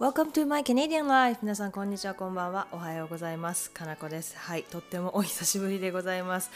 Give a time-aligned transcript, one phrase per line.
[0.00, 1.40] Welcome to my Canadian life.
[1.42, 2.66] 皆さんこんにちはこんばんは。
[2.72, 3.70] おはようございます。
[3.70, 4.34] かなこです。
[4.38, 6.50] はいとってもお久しぶりでございます。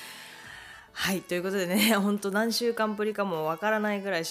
[0.97, 4.23] はいということでねほんと何週間ぶりかもわからないぐらい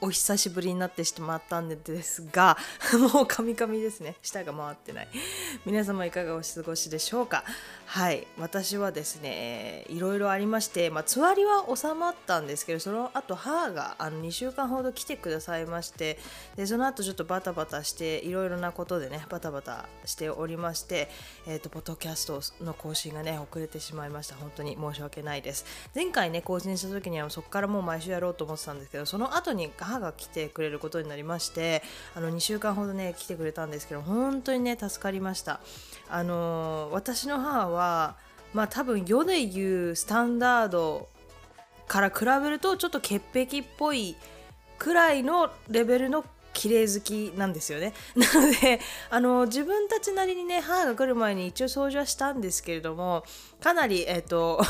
[0.00, 2.56] お久しぶりになってしまったんですが
[3.12, 4.16] もうカミカミですね。
[4.22, 5.08] 舌が回ってない。
[5.66, 7.44] 皆様いかがお過ごしでしょうか？
[7.86, 16.18] はい私はですねいろいろありまして、まあ、つわりは収まったんですけどその後母があの2週間ほど来てくださいまして
[16.56, 21.08] でその後ちょっとバタバタしていろいろなことでねバタバタしておりまして、
[21.46, 24.34] えーと、ポッドキャストの更新がね遅れてしまいました。
[24.34, 25.64] 本当に申し訳ないです。
[25.98, 31.82] 前回ね更新した時にはそこからもう毎週やろうと思ってたんですけどその後に母が来てくれることになりまして
[32.14, 35.58] あの2週間ほどね来てくれたんですけど本当にね助かりました
[36.08, 38.14] あの、私の母は
[38.54, 41.08] まあ多分世で言うスタンダード
[41.88, 44.14] から比べるとちょっと潔癖っぽい
[44.78, 47.92] くらいのレベルの綺麗好きなんですよね。
[48.16, 53.24] なのであの自分たちなりにね母が来る前に一応掃除はしたんですけれども
[53.60, 54.60] かなりえっ、ー、と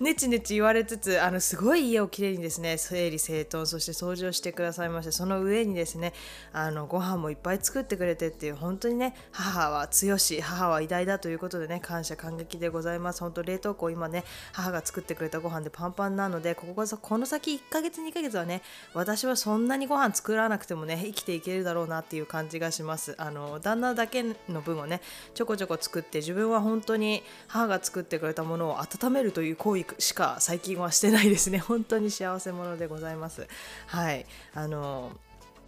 [0.00, 6.14] ねちねち言われつつあのすごい家をきれいにですね整理整頓そして掃除をしてくださいましてその上にですね
[6.54, 13.20] あのご飯もいっぱい作ってくれてっていう本当にね母は強し母は偉大だということでね感謝感激でございます。
[13.20, 18.62] 本当冷凍庫今ね母が作ってくれたご飯でパンパンなのでこここの先1ヶ月2ヶ月はね
[18.94, 23.16] 私はそんなにご飯作らなくてもね生きていけるだろうなっていう感じがします。
[23.18, 25.02] あの旦那だけの分をね
[25.34, 31.58] ちょこちょこ作って自分は本当に母が作ってくれたものを温めるという行為しか最近はしてないですね。
[31.58, 33.46] 本当に幸せ者でございます。
[33.86, 34.26] はい。
[34.54, 35.12] あの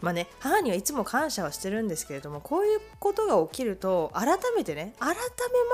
[0.02, 5.16] まあね、母にはいつも感謝はしてるんですけれどもこういうことが起きると改めてね改め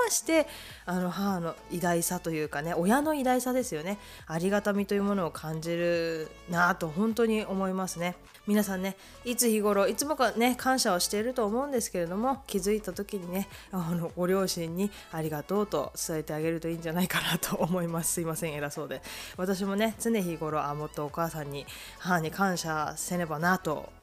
[0.05, 0.47] まして
[0.85, 3.97] あの母の偉大さというかね親の偉大さですよね。
[4.27, 8.15] ありがたみというものを感じるなと本当に思いますね。
[8.45, 18.13] 皆さんねいつ日頃いつもかね感謝をしていると思うんですけれども気づいた時にねあのご両親にありがとうと伝えてあげるといいんじゃないかなと思います。
[18.13, 19.01] すいません偉そうで。
[19.37, 21.65] 私もね常日頃あもっとお母さんに
[21.97, 23.98] 母に感謝せねばなと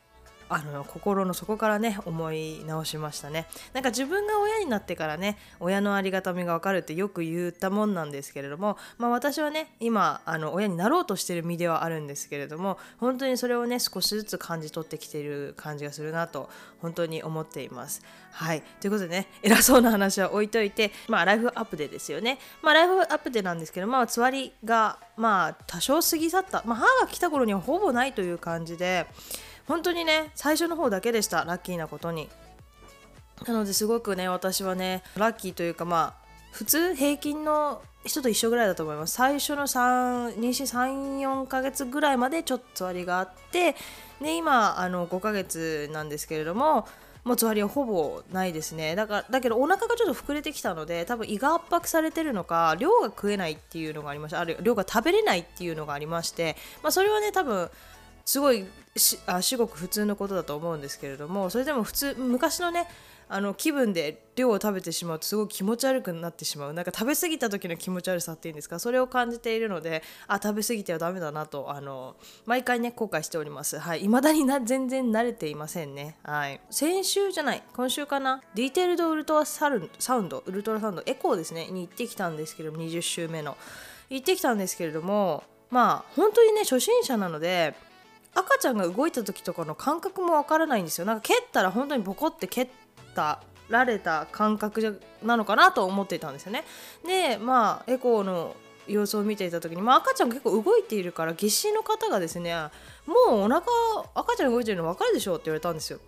[0.49, 3.47] あの心の底からね思い直しましたね。
[3.73, 16.49] なんか自分が親になってからね親のありがたみが分かるってよく言ったもんなんですけれども、まあ、私はね今あの親になろうとしてる身ではあるんですけれども本当にそれをね少しずつ感じ取ってきている感じがするなと
[16.81, 18.03] 本当に思っています。
[18.33, 18.63] はい。
[18.81, 22.39] ということでね偉そうな話は置いといてまあライフアップデですよね。
[22.63, 26.63] まあライフアップデなんですけどまあつわりがまあ多少過ぎ去った。
[26.67, 29.07] まあ母が来た頃にはほぼないという感じで
[29.67, 32.29] 本当にね最初の方だけでしたラッキーなことに。
[33.47, 39.15] なのですごくね私はねラッキーというかまあ普通平均の人と一緒ぐらいだと思います。
[39.15, 43.77] 最初の3妊娠34ヶ月ぐらいまでちょっとつわりがあって
[44.23, 46.89] で今あの5ヶ月なんですけれども
[47.25, 48.95] もうつわりはほぼないですね。
[48.95, 54.41] だからだけどお腹がちょっと膨れてきたので多分胃が圧迫されてるのか量が食えないっていうのがありました。
[54.41, 57.69] ある量が食べれないっていうのがありまして、まあ、それはね多分
[58.27, 58.67] すごい
[58.97, 62.87] しあ至極普通のことだと思うんですけれどもそれでも普通昔のね
[63.29, 66.73] あの気分で量を食べてしまうとすごい気持ち悪くなってしまう。
[66.73, 68.79] なんか食べ過ぎた時の気持ち悪さっていうんですか？
[68.79, 72.15] それを感じているのであ食べ過ぎてはダメだなとあの
[72.45, 73.81] 毎回ね後悔しております。
[73.81, 74.03] はい。
[74.03, 76.15] 未だにな全然慣れていませんね。
[76.23, 76.61] はい。
[76.71, 78.43] 先週じゃない今週かな？
[78.55, 81.67] detailed ultrasound ultrasound エコーですね。
[81.67, 83.57] に行ってきたんですけど20週目の。
[84.09, 87.75] 行ってきたんですけれどもまあ本当にね初心者なので
[88.37, 91.07] 赤ちゃんが動いた時とかの感覚もわからないんですよ。
[91.07, 92.69] なんか蹴ったら本当にボコって蹴っ
[93.15, 96.65] たられた感覚なのかなと思っていたんですよね。
[97.05, 98.55] でまあエコーの
[98.87, 102.55] 様子を見ていた時に、まあ、赤ちゃん結構動いているから技師の方がですね
[103.07, 103.65] もうお腹
[104.15, 105.99] 赤ちゃん動いてるの分かるでしょうって言われたんですよ。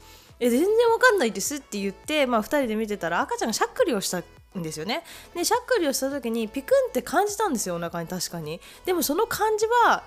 [0.40, 4.22] え全然分かんないですって言って、まあ、2人で見てたら赤ちゃんがしゃっくりをした
[4.56, 5.02] んですよね。
[5.34, 8.60] でしゃっくりをした時にピクンって感じたんですよお腹に確かに。
[8.84, 10.04] でもその感じは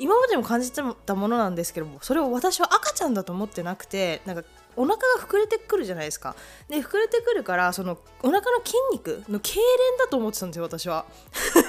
[0.00, 4.42] 今までも感じてたものなんですけどもそれを私は赤ちゃんだと思ってなくてなんか
[4.74, 6.36] お腹が膨れてくるじゃないですか。
[6.68, 9.60] で膨れてくるからそのお腹の筋肉の痙攣
[9.98, 11.04] だと思ってたんですよ私は。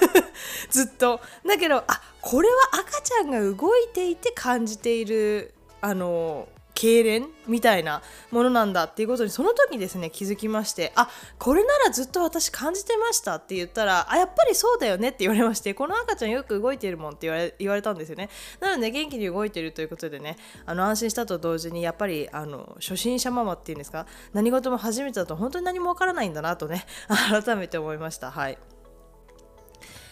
[0.69, 1.19] ずっと。
[1.45, 6.48] だけどあこれは赤ちゃんが動いていて感じているあの
[6.81, 8.01] 痙攣みたいな
[8.31, 18.30] ものなんだっていうことにその時ですね気づきましてあこれならずっと私感じてましたって言ったらあやっぱりそうだよねって言われましてこの赤ちゃんよく動いてるもんって言われ言われたんですよね。
[18.60, 26.86] なので元気に動いてるということでねあの安心したと同時にやっぱりあの初心者ママっていうんですか何事も初めてだと本当に何もわからないんだなとね
[27.30, 28.31] 改めて思いました。
[28.31, 28.57] はい。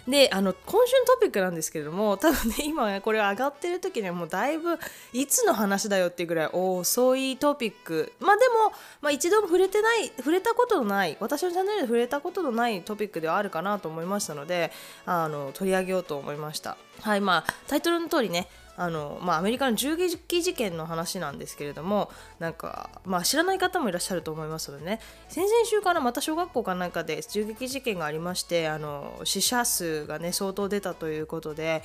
[0.09, 4.79] であの今週のトピックなんですけれども 多分ね今ねこれ上がってる時にはもうだいぶ
[5.13, 8.11] いつの話だよっていうぐらい遅いトピック。
[8.19, 14.71] まあでも、まあ、一度も触れてない触れたことのない私のチャンネルで触れたことのないトピックではあるかなと思いましたので
[15.05, 16.77] あの取り上げようと思いました。
[17.01, 18.47] はいまあタイトルの通りね
[18.81, 22.09] あのまあ、アメリカの銃撃事件の話なんですけれども
[22.39, 25.01] なんか、まあ、知らない方もいらっしゃると思いますのでね。
[25.27, 31.83] 先々週からまた小学校かなんかで銃撃事件がありましてあの死者数がね相当出たということで、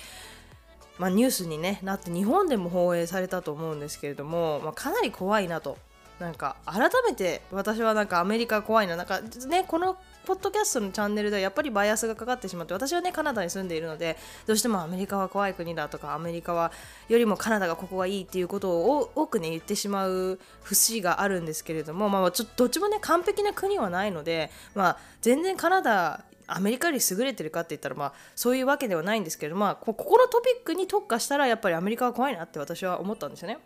[1.00, 5.76] まあ、ニュースに、ね、なって日本でも放映されたと思うんですけれども、まあ、かなり怖いなと。
[6.18, 14.16] なんか改めて私はなんかアメリカ怖いななんかねこのポッドキャストのチャンネルではやっぱりバイアスがかかってしまって私はねカナダに住んでいるので
[14.46, 16.72] どうしてもアメリカは怖い国だとかアメリカは
[17.08, 33.58] よりもカナダがここがいいっていうことを多くね言ってしまう節があるんですけれども、まあ、ちょどっちもね完璧な国はないので、まあ、全然カナダアメリカより優れてるかって言ったらまあそういうわけではないんですけどまあここのトピックに特化したらやっぱりアメリカは怖いなって私は思ったんですよね。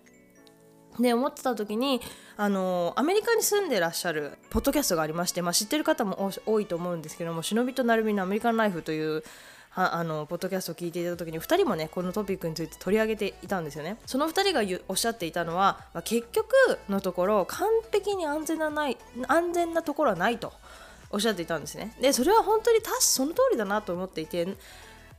[0.98, 2.00] で思ってた時に
[2.36, 9.22] あのアメリカに住んでらっしゃるポッドキャストがありまして、まあ、知ってる方も多いと思うんですけども「忍びとなるみのアメリカンライフ」という
[9.74, 13.98] あのポッドキャストを聞いていた時に2人もねこのトピックについて取り上げていたんですよね。
[14.06, 16.48] その2人がおっしゃっていたのは、まあ、結局
[16.88, 18.98] のところ完璧に安全なない
[19.28, 20.52] 安全なところはないと
[21.10, 21.94] おっしゃっていたんですね。
[22.00, 24.48] でそれは本当に確かその通りだなと思っていて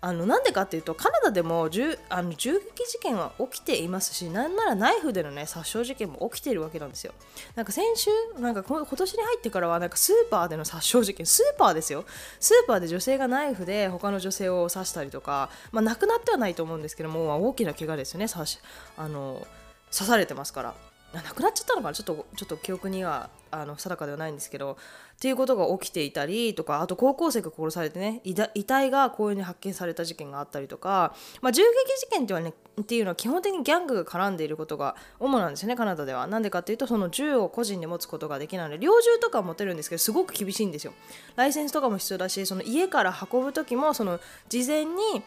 [0.01, 7.13] あのなんでかっていうとカナダでも銃あの銃撃事件は起きていますしなんならナイフでのね殺傷事件も起きているわけなんですよ。
[7.55, 8.09] なんか先週
[8.39, 12.05] なんか今年に入ってからはなんかスーパーでの殺傷事件スーパーですよ。
[12.39, 18.29] スーパーで女性がナイフで他の女性を刺したりとかまあ亡くなってはないと思うんですけども、まあ、大きな怪我ですよね。
[18.29, 18.59] 刺し
[18.97, 19.45] あの
[19.91, 20.88] 刺されてますから。
[21.13, 24.77] なくなっちゃったのかなちょっとちょっと記憶にはあの定かではないんですけど
[25.15, 31.67] っていうことが起きていたりとかあと高校生が殺されてね遺体が公園に発見された事件があったりとか、まあ、銃撃
[31.99, 36.27] 事件ってはねっていうのは基本的にギャングが絡んでいることが主なんですよねカナダでは。
[36.27, 40.93] なんでかっていうとその銃を個人で持つことができないので猟銃とか持てるんですけどすごく厳しいんですよ。
[41.35, 45.23] ライセンスとかも必要だしその家から運ぶ時もその事前に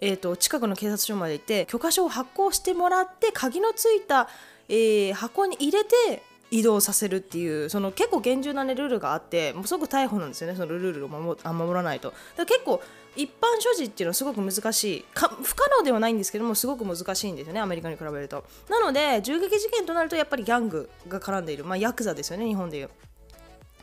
[0.00, 4.28] えーと近くの警察署まで行って許可証を発行してもらって鍵のついた
[4.68, 12.10] えー、箱に入れて移動させるっていうその結構厳重な、ね、ルールがあってもうすぐ逮捕なんですよねそのルールを守守らないと。
[12.10, 12.82] だから結構
[13.16, 15.02] 一般所持っていうのはすごく難しい。
[15.14, 18.44] か不可能ではないんですけどもすごく難しいんですよねアメリカに比べると。
[18.68, 21.64] なので銃撃事件となるとやっぱりギャングが絡んでいる。
[21.64, 22.90] まあヤクザですよね日本でいう。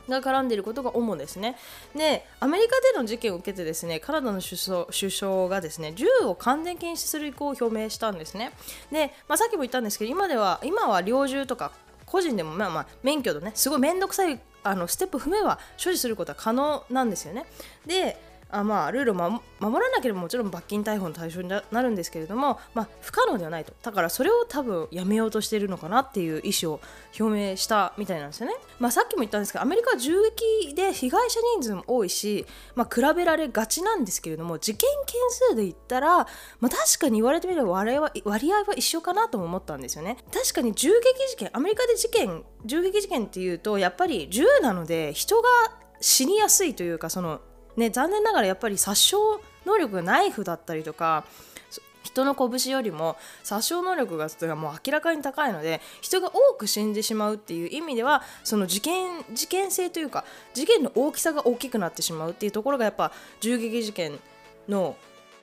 [0.09, 1.55] が絡んでいることが主ですね。
[1.95, 8.51] で、アメリカでの事件を受けてですね、カナダの首相首相がですね、銃を完全禁止する意向を表明したんですね。
[8.91, 11.71] で、まあ、さっきも言ったんですけど、今では、今は猟銃とか
[12.05, 17.45] 個人でもまあまあ免許とね、すごい面倒くさいあのステップ踏めば所持することは可能なんですよね。
[17.85, 18.17] で、
[18.49, 19.41] あまあ、ルールを守
[19.83, 23.73] らなければもちろん罰金逮捕の対象になるんですけれども、まあ、不可能ではないと。
[23.81, 26.79] だからそれを多分やめようとしているのかなっていう意思を
[27.19, 32.45] 表明したみたいなんですよね、まあ、さっきも言ったんですけどアメリカは銃撃で被害者人数も多いし、
[32.75, 35.19] まあ、比べられがちなんですけれども事件件
[35.49, 36.23] 数で言ったら、ま
[36.63, 40.17] あ、確かに言われてみれば割合は割合は一緒かなとも思ったんですよね。
[40.31, 45.49] 確かに銃撃事件アメリカで事件銃撃事件っていうとやっぱり銃なので人が
[46.01, 47.41] 死にやすいというかその
[47.77, 49.17] ね、残念ながらやっぱり殺傷
[49.65, 51.25] 能力がナイフだったりとか
[52.03, 60.23] 人の拳よりも殺傷能力がもう明らかに高いので人が多く死んでしまうっていう意味ではその事件事件性というか
[60.53, 63.11] 事件の大きさが大きくなってしまうっていうところがやっぱ
[63.41, 64.19] 銃撃事件
[64.69, 64.95] の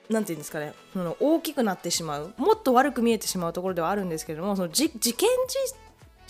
[0.09, 5.29] 何て言うんですかねその大きくなってしまうもっと悪く見えてしまうところではあるんですけれどもその事件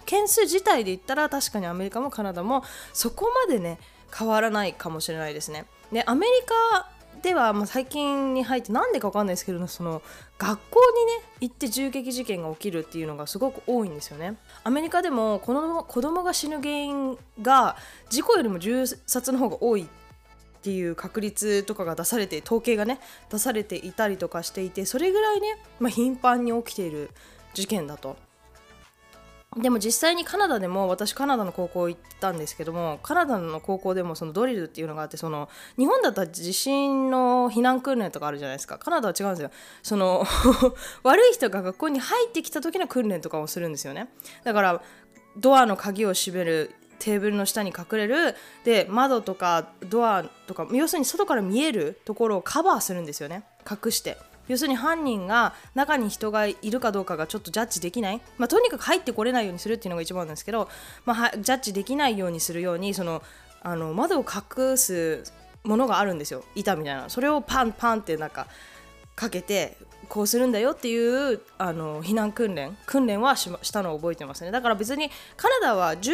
[0.05, 3.79] 件数自体で言ったら確かにアメリカもカナダもそこまでね
[4.15, 5.65] 変わらないかもしれないですね。
[5.93, 6.89] でアメリカ
[7.21, 10.01] では、まあ、最近に入ってなんでか分かんないですけどその
[10.37, 14.35] 学校にね行って銃撃事件が起きるっていうのがすごく多いんですよね。
[14.63, 17.77] アメリカでもこの子供が死ぬ原因が
[18.09, 19.85] 事故よりも銃殺の方が多いっ
[20.61, 27.09] ていう確率とかが出されて統計がね出されていたりとかしていてそれぐらいね、まあ、頻繁に起きている
[27.53, 28.17] 事件だと
[29.57, 38.77] でも実際にカナダでも私カナダの高校行ったんですけどもカナダの高校でもそのドリルっていうのがあってその日本だったら地震の避難訓練とかあるじゃないですか。
[38.77, 39.51] カナダは違うんですよ。
[39.83, 40.25] その
[41.03, 44.09] 悪い人が学校に入ってきた時の訓練とかをするんですよね。
[44.43, 44.81] だから
[45.37, 53.43] ドアの鍵を閉めるテーブルの下に隠れるで窓とかドアとか要するに外から見えるところをカバーするんですよね。
[53.69, 54.17] 隠して。
[54.47, 60.69] 要するに犯人が中に人がいるかどうかがちょっとジャッジできない、まあ、とにかく入ってこれないようにするっていうのが一番なんですけど、
[61.05, 63.21] まあ、ジャッジできないようにするようにその
[63.61, 65.23] あの窓を隠す
[65.63, 66.43] ものがあるんですよ。
[66.55, 67.09] 板みたいな。
[67.09, 68.47] それをパンパンってなんか
[69.15, 69.77] かけて
[70.13, 74.43] こうするんだよっていうあの避難訓練訓練はしたのを覚えてます。
[74.43, 76.13] ねだから別にカナダは銃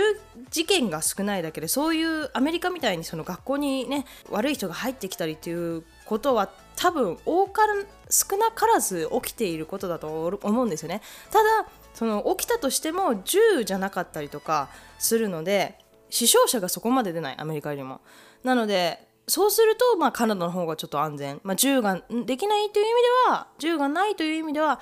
[0.49, 7.63] 事件が少ないだけでそういうアメリカみたいにその学校にね悪い人が入ってきたりっていうことは多分多か
[8.09, 11.01] 少なからず起きていることだと思うんですよね。
[11.29, 15.77] ただその起きたとしても銃じゃなかったりとかするので
[16.09, 17.35] 死傷者がそこまで出ない。
[17.37, 17.99] アメリカよりも。
[18.45, 24.79] なのでそうすると、まあ、カナダの方がちょっと安全、まあ、銃ができないという意味では銃がないという意味では、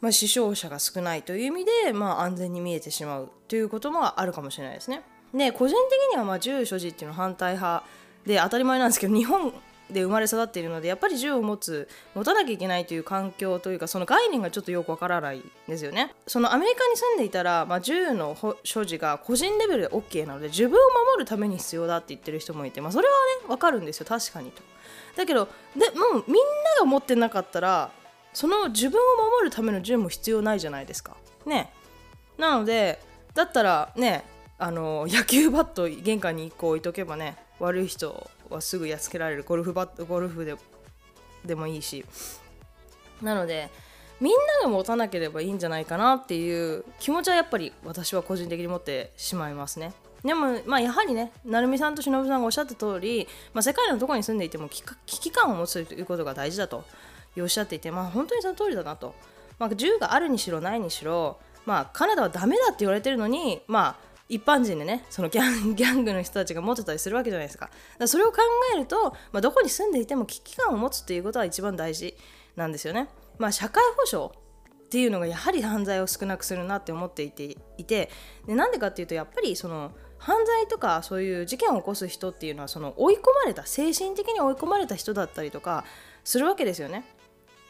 [0.00, 5.02] まあ、死傷者が少ないという意味で、まあ、安全に見えてしまうということもあるかもしれないですね。
[5.34, 7.84] で個人的にはまあ銃所持っていうのは反対派
[8.24, 9.52] で当たり前なんですけど日本
[9.90, 16.14] で生まれ育っているのでやっぱり銃を持つ持たなきゃいけないという環境というかその概念がちょっとよくわからないんですよね。
[16.26, 24.06] そのアメリカに住んでいたら、まあ、銃の所持が個人レベルで OK なので自分を守るために必要だって言ってる人もいて、まあ、それはねわかるんですよ。
[24.06, 24.62] 確かにと。
[25.16, 27.90] だけどでもうみんなが持ってなかったら
[28.32, 31.16] その自分を守るための銃も必要ないじゃないですか。
[31.46, 31.72] ね。
[32.36, 33.00] なので
[33.34, 34.24] だったらね
[34.58, 40.54] あの野球バット玄関に1個置いとけばね悪い人はすぐやっつけられるゴルフバットゴルフで
[41.44, 42.04] でもいいし
[43.22, 43.70] なので
[44.20, 49.92] みんなが持たなければいいんじゃないかなっていう気持ちはやっぱり私は個人的に持ってしまいますね。
[50.24, 56.84] でも、まあ、やはりね、成美さんと忍さんがおっしゃった通り、まあ、世界のどこに住んでいても危機感を持つということが大事だと
[57.38, 59.14] おっしゃっていて、まあ、本当にその通りだなと。
[59.60, 68.38] まあ、銃があるにしろないにしろ、まあ、カナダはダメだって言われてるのに、まあ、一般人でねそのギャン ギャングの人たちが持ってたりするわけじゃないですかだかそれを考
[68.74, 72.16] えると、まあ、どこに住んでいても危機感を持つっていうことは一番大事
[72.56, 73.08] なんですよね。
[73.38, 74.32] まあ、社会保障
[74.88, 78.10] っていうのがやはり犯罪を少なくするなって思っていていて
[78.46, 85.84] でなんでかっていうとやっぱりその犯罪とかそういう事件を起こす人っていうのはその追い込まれた精神的に追い込まれた人だったりとか
[86.24, 87.04] するわけですよね。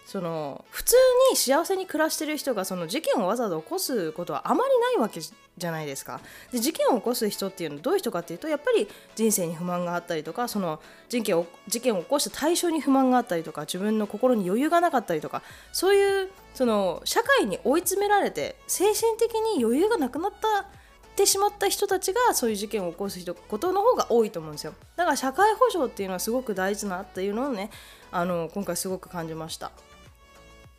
[0.09, 0.97] その普通
[1.33, 6.23] に幸せに暮らしてる人がその事件をわざわざ起こすことはあまりないわけじゃないですか。
[6.51, 20.71] で事件を起こす人っていうのはどういう人かっていうとやっぱり人生に不満があったりとかその事件を事件を起こした対象に不満があったりとか自分の心に余裕がなかったりとかそういうその社会に追い詰められて精神的に余裕がなくなった
[21.17, 27.71] てしまった人たちがそういう事件を起こす人ことの方が多いと思うんですよだから社会保障っていうのはすごく大事なっていうのをね
[28.11, 29.73] あの今回すごく感じました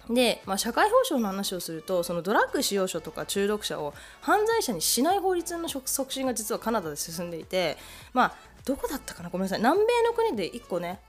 [0.09, 7.77] で、まあ、社会保障の話をするとそのドラッグ使用者とか中毒者を犯罪者にしない法律の促進が実はカナダで進んでいて、
[8.11, 8.35] まあ、
[8.65, 9.29] どこだったかな？
[9.29, 9.59] ごめんなさい。
[9.59, 10.99] 南米の国で1個ね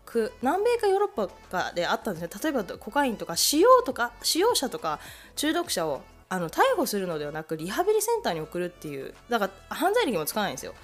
[0.43, 2.31] 南米かヨーロッパかであったんですね。
[2.43, 5.01] 例えばコカインとか使用とか使用者とか
[5.35, 10.75] 中毒者をあの逮捕するのではなくリハビリセンターに送るっていうだから犯罪歴もつかないんですよ。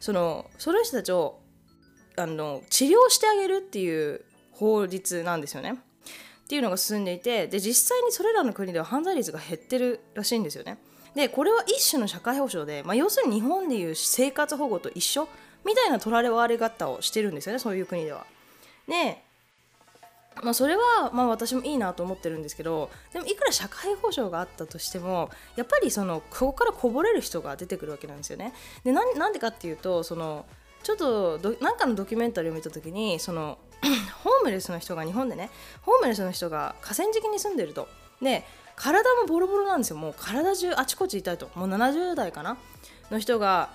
[0.00, 1.40] そのその人たちを
[2.16, 5.76] あの治療してあげるっていう法律なんですよね。
[6.44, 10.78] っていうのが進んでいてで実際にそれらの国では犯罪率が減ってるらしいんですよね。
[11.14, 15.28] でこれは一種の社会保障で、まあ、要するに日本でいう生活保護と一緒
[15.64, 18.26] みたいな取られ割れ方をしてるんですよねそういう国では。
[18.88, 19.22] で
[20.42, 28.52] まあ、それはまあ私もいいなと思ってるんですけどでもいくら社会保障があったとしてもやっぱりそのここからこぼれる人が出てくるわけなんですよね。
[28.82, 30.44] でなんでかっていうとその
[30.82, 33.58] ちょっと何かのドキュメンタリーを見た時にその
[34.24, 35.50] ホームレスの人が日本でね
[35.82, 37.88] ホームレスの人が河川敷に住んでると。
[38.22, 38.44] で
[38.76, 39.96] 体もボロボロなんですよ。
[39.96, 41.48] もう体中あちこち痛いと。
[41.54, 42.56] もう70代かな？
[43.10, 43.70] の人が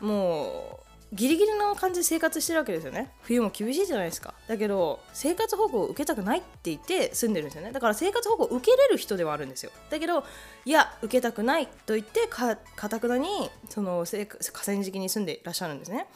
[0.00, 3.10] もうギリギリの感じで生活してるわけですよね。
[3.22, 4.34] 冬も厳しいじゃないですか。
[4.46, 7.72] だけど生活保護を受けたくないって言って住んでるんですよね。
[7.72, 9.72] だから生活保護を受けれる人ではあるんですよ。
[9.88, 10.22] だけど
[10.66, 14.26] いや受けたくないと言ってかたくなにその河
[14.64, 16.08] 川敷に住んでいらっしゃるんですね。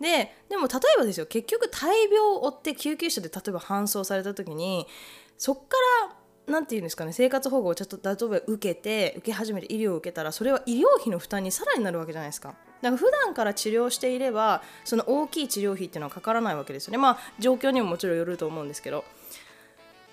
[0.00, 1.26] ででも例えばですよ。
[1.26, 4.86] 結局大病を負って救急車で例えば搬送された時に
[5.38, 5.62] そっか
[6.08, 6.16] ら
[6.48, 7.12] 何て言うんですかね。
[7.12, 12.56] 生活保護をちょっと例えば受けて受け始めて医療を受けたらそれは医療費の負担にさらになるわけじゃないですか。
[12.82, 16.98] だから普段から治療していればその大きい治療費っていうのはかからないわけですよね。
[16.98, 19.04] まあ状況にももちろんよると思うんですけど。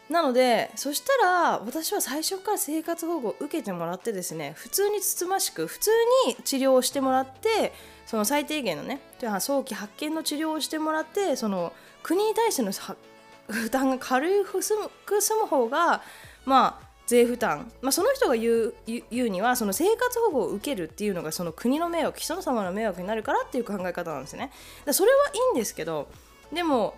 [0.09, 5.91] なのでそしたら私は最初から生活保護を受けてもらってですね普通につつましく普通
[6.27, 7.73] に治療をしてもらって
[8.05, 12.71] その最低限のね早期発見の治療をしてもらってその国に対しての
[13.49, 16.01] 負担が軽く済む方が
[16.45, 24.51] まあ税負担、まあ、その人が言う言うにはその生活保護を受けるっていうのがその国の迷惑人様の迷惑になるからっていう考え方なんですね。
[24.85, 26.09] だそれはいいんですけど
[26.51, 26.95] でも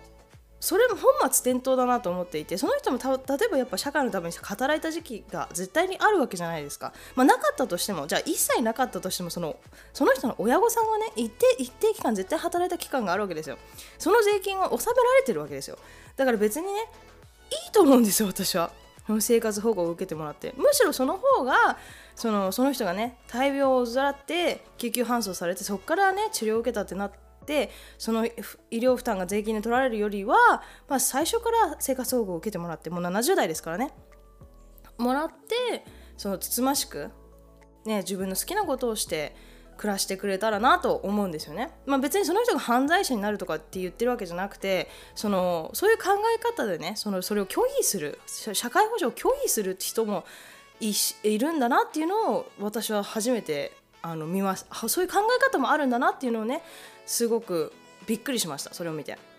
[0.58, 9.56] それも本末転倒だなと思っていてその人も例えばやっぱ社会のために働いた時期が絶対にあるわけじゃないですか、まあ、なかったとしてもじゃあ一切なかったとしてもその
[9.94, 13.56] その人の親御さんがね一定一定期間絶対働いた期間があるわけですよ。
[13.98, 15.78] その税金は納められてるわけですよ。
[16.16, 16.72] だから別にね
[17.50, 18.70] いいと思うんですよ私は。
[19.20, 21.78] 生活保護を受けてもらってむしろその方が
[22.14, 27.12] そのその人がね大病を患って救急搬送されてそこからね治療を受けたってなっ
[27.46, 28.32] てその医
[28.72, 30.36] 療負担が税金で取られるよりは、
[30.88, 33.90] まあ、最初から生活保護を受けてもらってもう70代ですからね。
[34.98, 35.84] もらって
[36.16, 37.10] そのつつましく、
[37.86, 39.34] ね、自分の好きなことをして
[39.80, 41.70] 暮らしてくれたらなと思うんですよね。
[41.86, 50.26] まあ、別にその人が犯罪者になるとかって言ってるわけじゃなくてそのそういう考え方でねそのそれを拒否する社会保障を拒否する人も
[50.80, 53.72] いいるんだなっていうのを私は初めて
[54.02, 56.62] あの見ますそういう考え方もあるんだなっていうのをね
[57.06, 57.72] すごく
[58.06, 59.29] びっくりしましたそれを見て。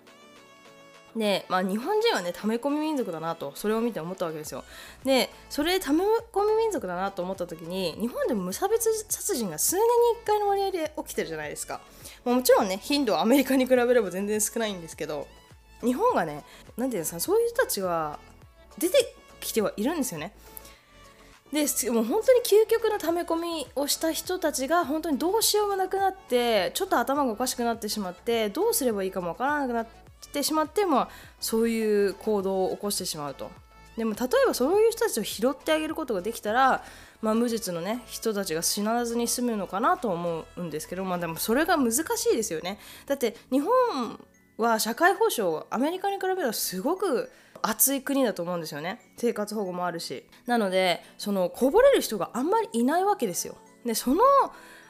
[1.15, 4.63] で、まあ、日本人はね、溜め込み民族だなと、それを見て思ったわけですよ。
[5.03, 9.89] で、それで溜め込み民族だなと思った時に、日本でも無差別殺人が数年に
[10.23, 11.81] 1回の割合で起きてるじゃないですか。
[12.23, 15.27] まあ、もちろんね、頻度はアメリカに比べれば全然少ないんですけど、
[15.83, 16.43] 日本がね、何て
[16.77, 18.19] 言うんですか、そういう人たちは
[18.77, 20.33] 出てきてはいるんですよね。
[21.51, 29.87] でもう本当に究極の溜め込みをした人たちが本当にどうしようもなくなってちょっと頭がおかしくなってしまってどうすればいいかもわからなくなっ
[30.31, 31.07] てしまっても
[31.39, 33.51] そういう行動を起こしてしまうと。
[33.97, 36.83] でも例えばそういう人たちを拾ってあげることができたら、
[37.21, 42.01] まあ、無実の、ね、人たちが死なずに済むのかなと思うんですけど、まあ、でもそれが難し
[42.33, 42.79] いですよね。
[43.05, 43.69] だって日本
[44.57, 48.99] は社会保障アメリカに比べたらすごく暑い国だと思うんですよね。
[49.17, 50.25] 生活保護もあるし。
[50.45, 53.57] なのでそのこぼれる人があんまりいないわけですよ。
[53.85, 54.23] でその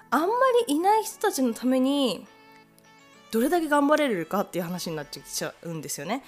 [0.10, 0.28] あんま
[0.68, 2.28] りいない人たちのために
[3.32, 6.24] どれだけ頑張れるかっていう話になってきちゃうんですよね。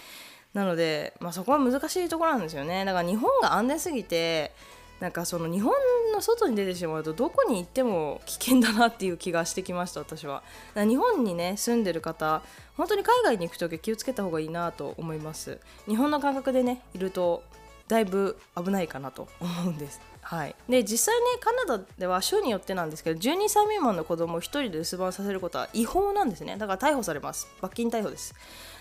[0.54, 2.86] なので、まあ、そこは難しいところなんですよね。
[2.86, 4.52] だから日本が安全すぎて
[5.00, 5.74] なんかその日本
[6.14, 10.44] の外に出てしまうとどこに行っても危険だなっていう気がしてきました私は。
[10.76, 12.42] 日本にね住んでる方
[12.78, 15.60] 本当に海外に行く時は気をつけた方がいいなと思います。
[15.88, 17.44] 日本の感覚でねいると
[17.88, 20.13] だいぶ危ないかなと思うんです。
[20.24, 26.58] はい、で実際ねカナダでは州によってなんですけど12歳未満の子供を1人で留守番させることは違法なんですね。
[26.58, 27.48] だから逮捕されます。
[27.62, 28.34] 罰金逮捕です。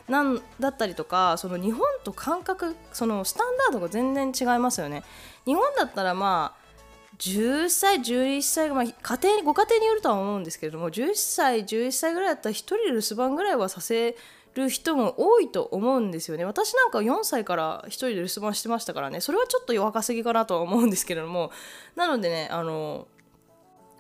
[0.09, 5.03] なんだったりとかその日本と感覚そのスタンダードが全然違いますよね。
[5.45, 6.63] 日本だったらまあ
[7.19, 14.17] 10歳11歳まあ、家庭ご家庭によるとは思うんですけれども11歳11歳ぐらいだったら1人で留守番ぐらいはさせ
[14.55, 16.45] る人も多いと思うんですよね。
[16.45, 19.21] 私なんか4歳から1人で留守番してましたからね。
[19.21, 21.51] それはちょっと若すぎかなとは思うんですけれども。
[21.97, 23.07] なのでねあの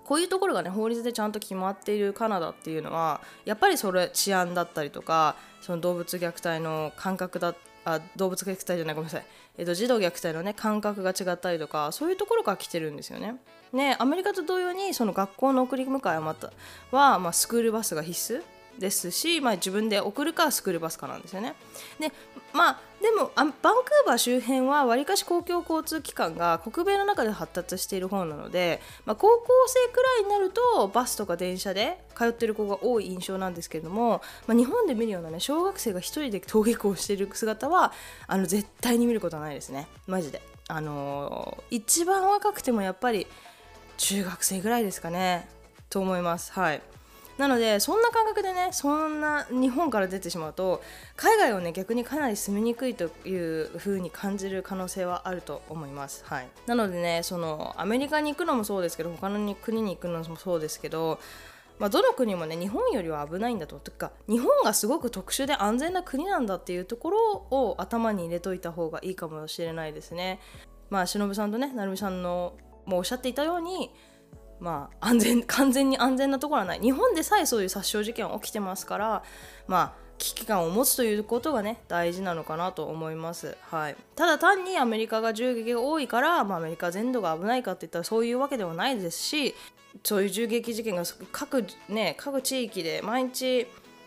[0.04, 9.26] こういうところがね法律でちゃんと決まっているカナダっていうのはやっぱりそれ治安だったりとかその動物虐待の感覚だあ動物虐待じゃないごめんなさい、
[9.58, 13.36] えっと、児童虐待のね感覚が違ったりとかそういうところから来てるんですよね。
[13.72, 16.52] ねアメリカと同様にその学校の送り迎えはまた、
[16.90, 18.42] まあ、スクールバスが必須
[18.78, 21.54] ですし、まあ、自分で送るかスクールバスかなんですよね。
[22.00, 22.12] で
[22.52, 37.92] まあでもバンクーバー周辺はわりかし公共交通機関が北米の中で発達している方なので、まあ、高校生くらいになるとバスとか電車で通ってる子が多い印象なんですけれども、まあ、日本で見るようなね小学生が1人で登下校している姿は
[38.28, 40.42] あの絶対に見ることはないですねマジで。
[40.68, 43.26] あのー、一番若くてもやっぱり
[43.98, 45.48] 中学生ぐらいですかね
[45.90, 46.52] と思います。
[46.52, 46.82] はい
[47.38, 50.82] なのでそんな感覚でねそんな日本から出てしまうと
[51.16, 56.24] 海外をね逆にかなり住みにくいという風に感じる可能性はあると思います。
[56.26, 61.18] はい、なのでねそのアメリカに行くのもそうですけど他の国に行くのもそうですけど
[61.78, 70.38] まあ、どの国もね日本よりは危ないんだととか日本がすごく特殊で安全な国なんだっていうところを頭に入れといた方がいいかもしれないですね。
[70.90, 73.90] まあ忍さんとね成美さんのもおっしゃっていたように
[74.62, 76.80] まあ、安全完全に安全なところはない。
[76.80, 79.22] 日本でさえそういう殺傷事件は起きてますから
[79.66, 89.54] まあ危機感を持つということがね大事なのかなと思います、はい、ただ単にアメリカが銃撃が多いから、まあ、アメリカ全土が危ないかっていったらそういうわけではないですし
[90.04, 93.66] そういう銃撃事件が各,、ね、各地域で毎日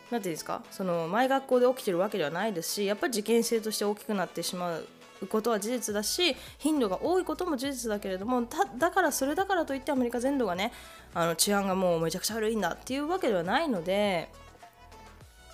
[0.10, 4.88] 何ていうんですかその前学校で起きてるわけではないですしやっぱり事件性として大きくなってしまう
[5.30, 8.44] ことは事実だし頻度が多いことも事実だけれども
[8.78, 10.72] だからそれだからといってアメリカ全土がね
[11.14, 14.30] あの治安がもうめちゃくちゃ悪いんだっていうわけではないので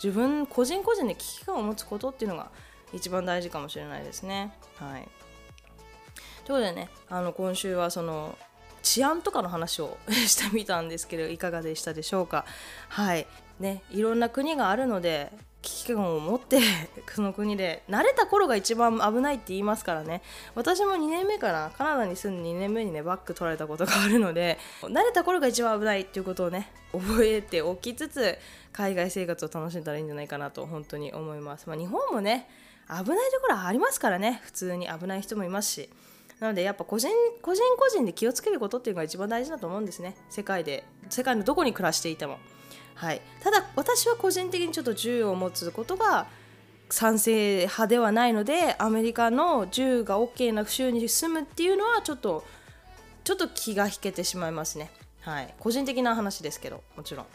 [0.04, 2.50] 自分個人個人で危機感を持つことっていうのが
[2.92, 4.52] 一番大事かもしれないですね。
[4.78, 8.38] はい、ということでねあの今週はその
[8.82, 12.46] 治安とかの話を してみたんですけどいかがでしたでしょうか？
[12.90, 13.28] はい。
[13.60, 16.60] ねいろんな国があるので危機感を持って
[17.14, 20.22] その国で慣れた頃が一番危ないって言いますからね。
[20.56, 21.72] 私も2年目かな。
[21.78, 28.38] カナダに住んで2年目にねバッグ取られたことがあるので慣れた頃が一番危ないっていうことをね覚えておきつつ
[28.74, 32.48] 海外生活を楽しんだらいいんじゃないかなと本当に思います、まあ、日本もね
[32.88, 34.42] 危ないところありますからね。
[34.44, 35.90] 普通に危ない人もいますし。
[36.40, 37.08] なのでやっぱ個人
[37.44, 40.16] 個人個人で気をつけることっていうのが一番大事だと思うんですね。
[40.30, 42.40] 世界で世界のどこに暮らしていても。
[43.02, 46.28] はい、ただ私は個人的にちょっと銃を持つことが
[46.92, 52.46] 賛成派ではないのでアメリカの銃が OK な州に住むっていうのはちょっと
[53.24, 54.92] ちょっと気が引けてしまいますね。
[55.22, 57.26] はい、個人的な話ですけどもちろん。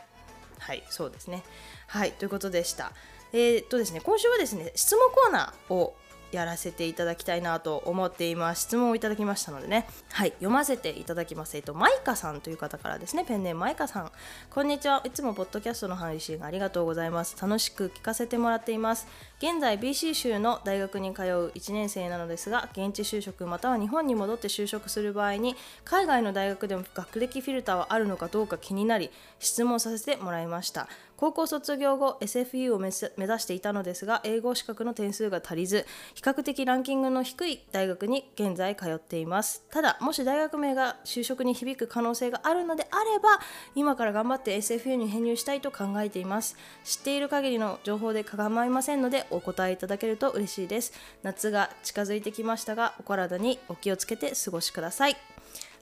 [0.60, 1.42] はいそうですね。
[1.88, 2.92] はいということでした。
[3.32, 5.96] えー、っとですね今週はですね質問コーナーを
[6.32, 8.62] やらせていただきたいなと思っています。
[8.62, 9.86] 質問をいただきましたのでね。
[10.12, 11.56] はい読ませていただきます。
[11.56, 13.24] えっとマイカさんという方からですね。
[13.24, 14.12] ペンネームマイカさん。
[14.50, 15.02] こんにちは。
[15.04, 17.36] いつもポッドキャストの配信ありがとうございます。
[17.40, 19.06] 楽しく聞かせてもらっています。
[19.38, 30.88] 現在 BC 州の大学に通う1年生なのですが現地就職または日本に戻って就職する場合に海外の大学でも学歴フィルターはあるのかどうか気になり質問させてもらいました。
[31.16, 39.64] 高校卒業後 SFU を目指していたのですが英語資格の点数が足りず比較的ランキングの低い大学に現在通っています。
[39.70, 43.40] ただもし大学名が就職に響く可能性があるのであれば
[43.74, 46.56] 今から頑張って SFU に編入したいと考えています。
[46.84, 50.92] 知っている限りの情報で構いませんのでお答えいただけると嬉しいです。
[51.22, 55.35] 夏が近づいてきましたがお体にお気をつけて過ごしください。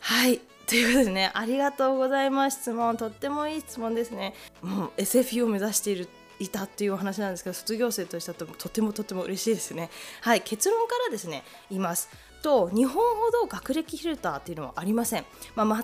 [0.05, 0.39] はい。
[0.67, 2.61] ということでねありがとうございます。
[2.61, 4.35] 質問とってもいい質問ですね。
[4.61, 9.89] もう SFU を目指しているいたっていうお話なんですけど卒業生としてはとてもとても嬉しいですね。
[10.21, 10.43] はい。
[10.43, 12.11] 結論からですね言います。
[12.43, 15.25] と日本ほど学歴フィルターっていうのはありません、
[15.57, 15.83] まあ、全くな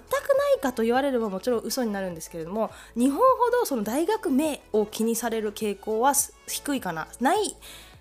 [0.59, 6.13] いかと言われればもちろん嘘になるんですけれども日本ほどその大学名を気にされる傾向は
[6.47, 7.57] 低いかなない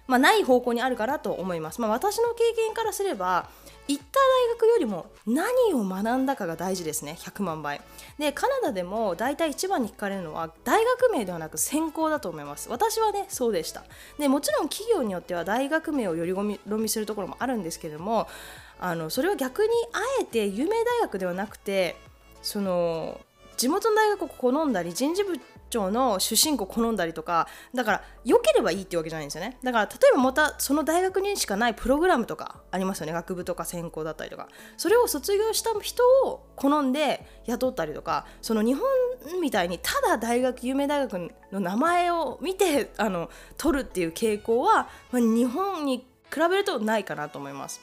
[0.08, 1.80] まあ、ない方向にあるかなと思います。
[1.80, 3.48] まあ、私の経験からすれば
[3.90, 7.82] 行った大学よりも何を学んだかが大事ですね100万倍。
[8.20, 12.70] でカナダでも大体一番に聞かれるのは大学名ではなく専攻だと思います。
[12.70, 13.84] 私はねそうでした。
[14.20, 18.28] でもちろん企業によっては大学名をより込みするところもあるんですけれども
[18.80, 21.98] あのそれは逆にあえて有名大学ではなくて
[22.44, 23.20] その
[23.58, 29.58] 地元の大学を好んだり人事部長の出身校好んだりとかだから良ければいいってわけじゃないんですよね。
[29.64, 33.14] だから例えばまたその大学にしかないプログラムとかありますよね。
[33.14, 34.48] 学部とか専攻だったりとか。
[34.78, 38.88] それを卒業した人を好んで雇ったりとかその日本
[39.42, 46.00] みたいにただ大学有名大学の名前を見てあの取るっていう傾向は、まあ、日本に
[46.34, 47.82] 比べるとないかなと思います。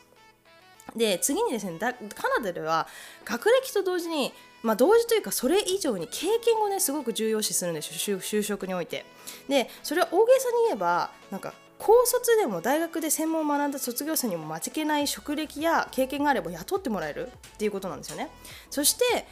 [0.95, 1.93] で次にですねカ
[2.39, 2.87] ナダでは
[3.25, 4.33] 学歴と同時に
[4.67, 9.07] まあ、同時というかそれ以上に経験をねすごく重要視するんです就職において。
[9.49, 18.29] でそれは大げさに言えばなんか高卒でも大学で専門を学んだ卒業生にも負けない職歴や経験があれば雇ってもらえるっていうことなんですよね。
[18.69, 19.27] そして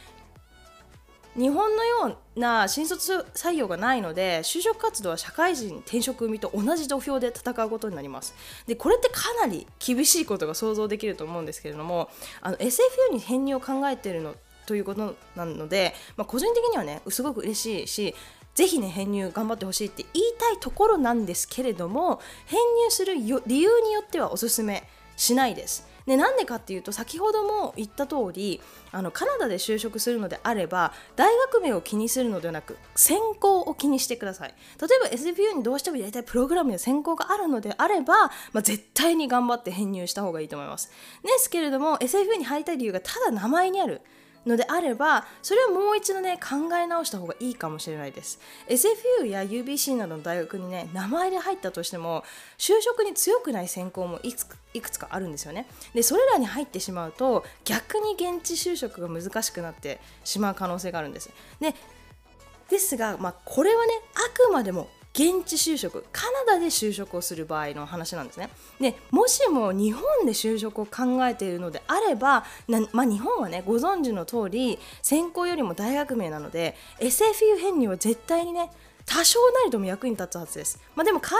[1.35, 8.33] 日本のような新卒採用がないので就職活動は社会人転職組と同じ土俵で戦うことになります
[8.67, 18.15] でこれってかなり厳しいことが想像できると思うんですけれどもあの SFU に編入を考えているのということなので、まあ、個人的にはねすごく嬉しいし
[18.55, 25.95] ぜひね編入頑張ってほしいって言いたいところなんですけれども編入する理由によってはおすすめしないです。
[26.05, 34.53] でなんでかっていうと先ほども言った通りありカナダで就職するのであれば大学名を気にするのではなく専攻を気にしてください。
[34.79, 38.13] 例えば SFU にどうしてもやりたいプログラムや専攻があるのであれば、
[38.53, 40.91] まあ、絶対に頑張って編入した方がいいと思います。
[41.23, 44.01] ですけれども SFU に入りたい理由がただ名前にある。
[44.45, 48.39] のであればそれをもう一度ね考え直した方がいいかもしれないです。
[48.67, 52.23] SFU や UBC などの大学にね名前で入ったとしても
[52.57, 55.67] 就職に強くない専攻もいくいくつかあるんですよね。
[55.93, 61.29] でそれらに入ってしまうと逆に現地就職が難しくなってしまう可能性があるんです。
[61.59, 61.73] で
[62.69, 68.49] ですが、まあ、これはねあくまでも現地就職カナダで就職をする場合の話なんですね。
[68.81, 72.43] でもしも日本で就職を考えているのであれば
[72.91, 78.69] まあ、日本はねご存知の通り専攻よりも大学名なので SFU 編入は絶対にね
[79.05, 81.37] 多少なりとも役に立つはずです、まあ、でも海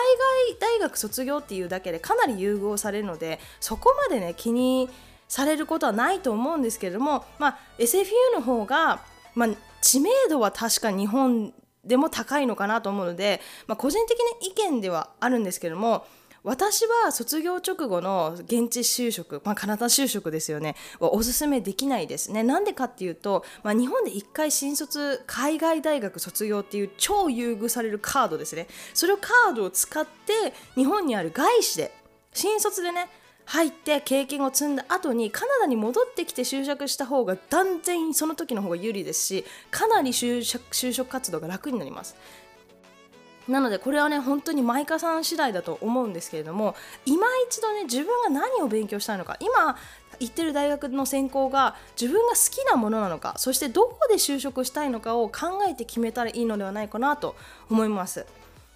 [0.49, 4.89] 外大学卒業っていうだけでかなり優遇されるのでそこまでね気に
[5.27, 9.01] されることはないと思うんですけれども、まあ、SFU の方が、
[9.33, 9.49] まあ、
[9.81, 11.53] 知名度は確か日本
[11.85, 16.05] でも高いのかなと思うので、まあ、個人的な意見ではあるんですけども
[16.45, 22.43] 私は卒業直後の現地就職、まあ、カナダ就職ですよねはおすすめできないですね。
[22.43, 28.67] なんでかっていうと、まあ、日本で1回新卒海外大学卒業っていう超優遇されるカードですね。
[28.93, 31.91] それをカードを使って日本にある外資で
[32.31, 33.09] 新卒でね
[33.45, 42.15] 入って経験を積んだ後にカナダに戻ってきて就職した方が断然その時の方が有利ですしかなり就職就職活動が楽になります。
[43.47, 49.77] なのでこれはね本当にマイカさん次第だと思うんですけれども今一度ね自分が何を勉強したいのか今
[50.19, 57.35] 行ってる大学の専攻が自分が好きなものなのかそしてどこで就職したいのかを考えて決めたらいいのではないかなと
[57.69, 58.25] 思います。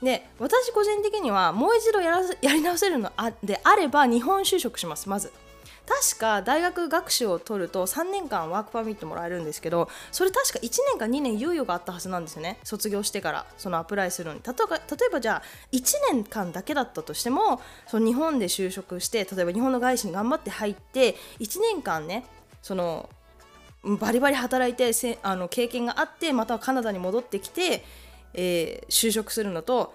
[0.01, 3.11] で私個人的にはもう一度やらやり直せるの
[3.43, 5.31] であれば日本就職しますまず。
[5.89, 12.59] 確か大学学士を取ると3年間ワークパーミットもらえるんですけどそれ確か1年か2年猶予があったはずなんですよね。
[12.63, 14.41] 卒業してからそのアプライするのに。
[14.45, 15.81] 例えばじゃあ1
[16.11, 22.23] 年間だけだったとしてもその日本で就職して例えば日本の外資に頑張って入って1年間ね
[22.61, 23.09] その
[23.83, 24.91] バリバリ働いて
[25.23, 27.83] あの経験があってまたカナダに戻ってきて
[28.33, 29.93] えー、就職するのと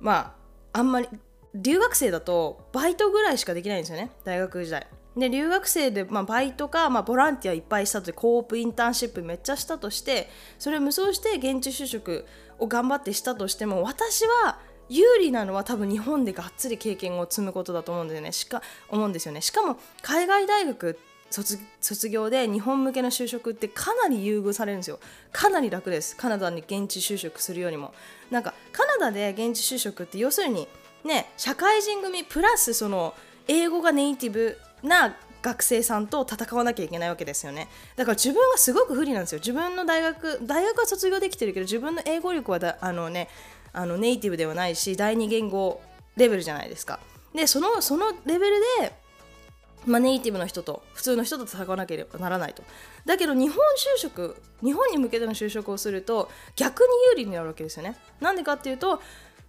[0.00, 0.34] ま
[0.72, 1.08] ああんまり
[1.54, 4.86] 留学生だとバイトぐらいしかできないんですよね大学時代。
[5.16, 10.28] で留学生で、まあ、バイトか、まあ、ボランティアいっぱいしたとコープインターンシップめっちゃしたとして
[10.60, 12.24] それを無双して現地就職
[12.58, 20.98] を頑張ってしたとしても私は有利なのは多分日本でがっつり経験を積むことだと思うんでねしか思うんですよねしかも海外大学
[21.30, 24.98] 卒業で日本向けの就職ってかなり優遇されるんですよ。
[25.32, 26.16] かなり楽です。
[26.16, 27.92] カナダに現地就職するよりも。
[28.30, 30.68] なんかカナダで現地就職って要するに
[31.04, 33.14] ね社会人組プラスその
[33.46, 37.68] 英語がネイティブな学生さんと戦わなきゃいけないわけですよね。
[37.96, 39.38] だから自分がすごく不利なんですよ。
[39.38, 43.28] 自分の大学大学は卒業できてるけど自分の英語力はだあのね
[43.72, 45.80] あのネイティブではないし第二言語
[46.16, 47.00] レベルじゃないですか。
[47.34, 49.07] でそのそのレベルで
[49.86, 52.62] まあ、ネイティブの人と普通の人と戦わなければならないと。
[53.06, 53.56] だけど日本
[53.96, 57.96] 就職日本に向けての就職をすると逆に有利になるわけですよね。
[58.20, 59.00] なんでかっていうと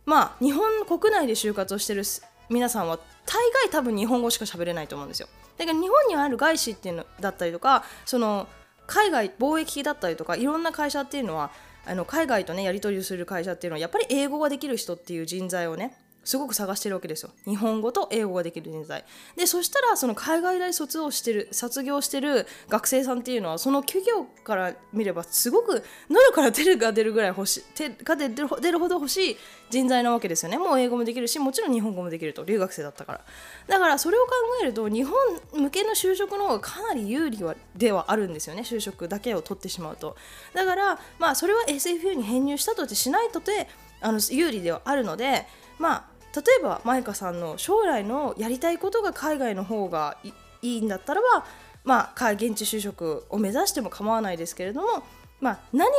[0.05, 2.03] まあ日本国内で就活をしてる
[2.49, 5.27] 皆さんは大概多分日本語しか喋れないと思うんですよ。
[5.57, 8.47] だけど日本にある外資っていうのだったりとかその
[8.87, 11.51] 海外貿易だったりとかいろんな会社っていうのは
[11.85, 17.31] あの海外とねやり取りする会社っていうのはやっぱり英語ができる人っていう人材をねすごく探してるわけですよ。
[17.45, 19.05] 日本語と英語ができる人材。
[19.35, 29.37] でそしたらその海外大卒をしてる卒業してる学生さんっていうのはその企業から見ればすごく喉から手が出るぐらい欲しい手が出る出るほど欲しい
[29.69, 30.57] 人材なわけですよね。
[30.57, 32.43] もう英語もできるしもちろん日本語もできると。
[32.43, 33.21] 留学生だったから。
[33.67, 35.13] だからそれを考えると日本
[35.53, 38.61] 向けの就職の方がかなり有利はではあるんですよね。
[38.61, 40.15] 就職だけを取ってしまうと。
[40.53, 43.67] だからまあそれは SFU に編入したとてしないとて
[44.01, 45.45] あの有利ではあるので
[45.79, 50.17] まあ例えばマイカさんの将来のやりたいことが海外の方が
[50.61, 51.45] いいんだったらば、
[51.83, 55.03] まあ、現地就職を目指しても構わないですけれども、
[55.39, 55.89] まあ、何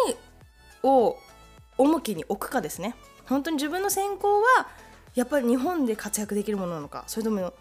[0.85, 1.17] を
[1.79, 2.95] 重きに置くかですね。
[3.27, 4.69] 本当に自分の専攻は
[5.15, 7.53] やっぱり日本で活躍できるものなのかそれとも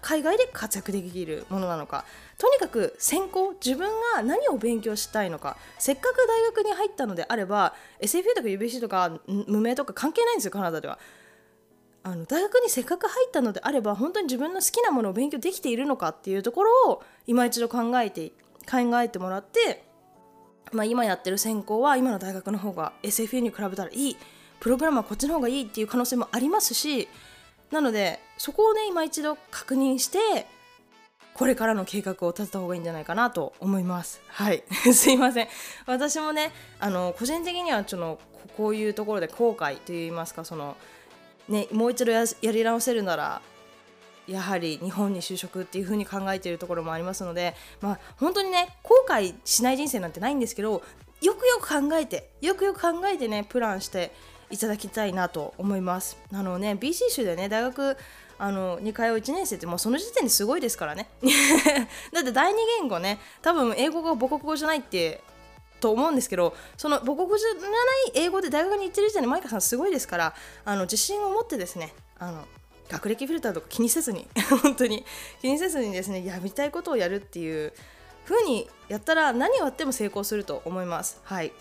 [0.00, 2.04] 海外で活躍できるものなのか。
[2.38, 5.56] とにかく専攻自分が何を勉強したいのか。
[5.78, 9.12] せっかく大学に入ったのであれば SFA とか UBC とか
[9.46, 10.98] 無名とか関係ないんですよカナダでは。
[12.06, 18.30] あの大学にせっかく入ったのであれば本当に自分の好きなものを勉強できているのかっていうところを今一度考えて
[18.70, 19.82] 考えてもらって、
[20.70, 24.16] まあ、今やってる専攻は今の大学の方が SFU に比べたらいい
[24.60, 27.08] プログラムはこっちの方がいいっていう可能性もありますし
[27.72, 30.46] なのでそこをね今一度確認して
[31.34, 34.22] これからの計画を立てた方がいいんじゃないかなと思います。
[34.28, 34.64] はい。
[34.94, 35.48] すいません。
[35.84, 38.18] 私もね、あの、個人的にはちょっと
[38.56, 40.78] こういうところで後悔といいますか、その、
[41.48, 43.40] ね、もう一度やり直せるなら
[44.26, 50.82] やはり日本に就職っていう風に考えているところもありますので、まあ、本当にね後悔しない人生なんてないんですけど
[51.22, 54.12] よくよく考えてよくよく考えてねプランして
[54.50, 56.16] いただきたいなと思います。
[56.32, 57.96] あのね BC 州でね大学
[58.38, 61.08] あの2回を1年生ってもうその時点ですごいですからね。
[62.12, 65.20] だって第二言語ね多分英語が母国語じゃないって
[65.80, 70.34] と思うんですけどその母国語じゃない英語で大学に行ってる時点でマイカさんすごいですから
[70.64, 72.44] あの自信を持ってですねあの
[72.88, 74.26] 学歴フィルターとか気にせずに
[74.62, 75.04] 本当に
[75.40, 77.72] 気にせずにですねやりたいことをやるっていう
[78.24, 81.20] 風にやったら何をやっても成功すると思います。
[81.24, 81.52] はい。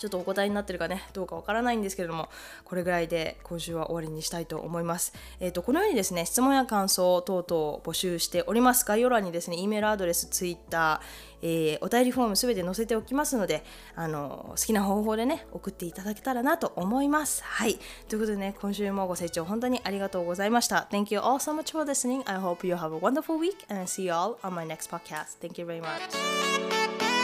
[0.00, 2.30] ちょっとお答えになってるかねどうかわからないんですけれども
[2.64, 5.12] これぐらいで今週は終わりにしたいと思います。
[5.40, 11.00] えーと、このようにですね質問や感想等々募集しております概要欄にですね E メールアドレス Twitter
[11.42, 17.42] えー、お便りフォームすべて載せておきますのであの好きな方法でね送っていただけたらなと思います。
[17.44, 20.86] はいということでね今週もご清聴本当にありがとうございました。
[20.90, 22.22] Thank you all so much for listening.
[22.30, 24.90] I hope you have a wonderful week and I see you all on my next
[24.90, 25.38] podcast.
[25.40, 27.19] Thank you very much.